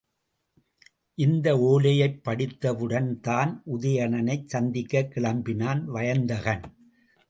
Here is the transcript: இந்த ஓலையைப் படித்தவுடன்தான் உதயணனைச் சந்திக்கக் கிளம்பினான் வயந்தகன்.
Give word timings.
இந்த 1.17 1.57
ஓலையைப் 1.57 2.21
படித்தவுடன்தான் 2.25 3.61
உதயணனைச் 3.65 4.45
சந்திக்கக் 4.45 5.11
கிளம்பினான் 5.15 5.83
வயந்தகன். 5.85 6.63